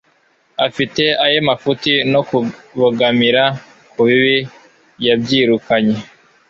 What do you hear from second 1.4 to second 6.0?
mafuti no kubogamira ku bibi yabyirukanye